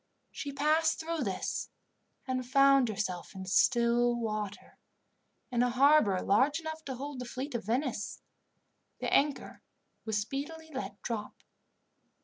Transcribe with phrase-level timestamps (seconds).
[0.31, 1.69] She passed through this
[2.27, 4.79] and found herself in still water,
[5.51, 8.23] in a harbour large enough to hold the fleet of Venice.
[8.99, 9.61] The anchor
[10.03, 11.43] was speedily let drop.